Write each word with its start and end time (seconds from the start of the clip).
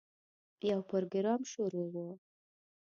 یو 0.69 0.79
پروګرام 0.89 1.41
شروع 1.53 1.87
و. 1.93 1.95